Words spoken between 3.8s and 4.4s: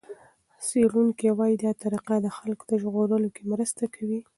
کوي.